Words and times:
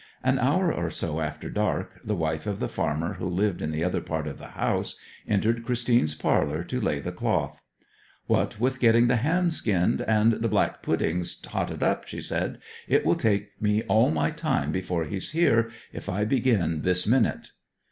An 0.23 0.39
hour 0.39 0.73
or 0.73 0.89
so 0.89 1.19
after 1.19 1.47
dark 1.47 2.01
the 2.03 2.15
wife 2.15 2.47
of 2.47 2.57
the 2.57 2.67
farmer 2.67 3.13
who 3.13 3.27
lived 3.27 3.61
in 3.61 3.69
the 3.69 3.83
other 3.83 4.01
part 4.01 4.25
of 4.25 4.39
the 4.39 4.47
house 4.57 4.95
entered 5.27 5.63
Christine's 5.63 6.15
parlour 6.15 6.63
to 6.63 6.81
lay 6.81 6.99
the 6.99 7.11
cloth. 7.11 7.61
'What 8.25 8.59
with 8.59 8.79
getting 8.79 9.09
the 9.09 9.17
ham 9.17 9.51
skinned, 9.51 10.01
and 10.01 10.31
the 10.33 10.47
black 10.49 10.81
puddings 10.81 11.39
hotted 11.45 11.83
up,' 11.83 12.07
she 12.07 12.19
said, 12.19 12.57
'it 12.87 13.05
will 13.05 13.13
take 13.13 13.51
me 13.61 13.83
all 13.83 14.09
my 14.09 14.31
time 14.31 14.71
before 14.71 15.03
he's 15.05 15.33
here, 15.33 15.69
if 15.93 16.09
I 16.09 16.25
begin 16.25 16.81
this 16.81 17.05
minute.' 17.05 17.51